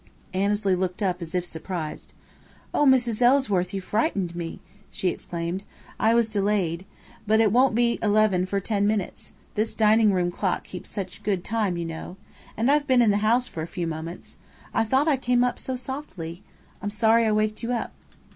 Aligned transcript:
Annesley 0.33 0.75
looked 0.75 1.03
up 1.03 1.21
as 1.21 1.35
if 1.35 1.45
surprised. 1.45 2.11
"Oh, 2.73 2.87
Mrs. 2.87 3.21
Ellsworth, 3.21 3.71
you 3.71 3.81
frightened 3.81 4.35
me!" 4.35 4.59
she 4.89 5.09
exclaimed. 5.09 5.63
"I 5.99 6.15
was 6.15 6.27
delayed. 6.27 6.85
But 7.27 7.39
it 7.39 7.51
won't 7.51 7.75
be 7.75 7.99
eleven 8.01 8.47
for 8.47 8.59
ten 8.59 8.87
minutes. 8.87 9.31
This 9.53 9.75
dining 9.75 10.11
room 10.11 10.31
clock 10.31 10.63
keeps 10.63 10.89
such 10.89 11.21
good 11.21 11.43
time, 11.43 11.77
you 11.77 11.85
know. 11.85 12.17
And 12.57 12.71
I've 12.71 12.87
been 12.87 13.03
in 13.03 13.11
the 13.11 13.17
house 13.17 13.47
for 13.47 13.61
a 13.61 13.67
few 13.67 13.85
moments. 13.85 14.37
I 14.73 14.85
thought 14.85 15.07
I 15.07 15.17
came 15.17 15.45
so 15.57 15.75
softly! 15.75 16.41
I'm 16.81 16.89
sorry 16.89 17.23
I 17.27 17.31
waked 17.31 17.61
you 17.61 17.71
up." 17.71 17.93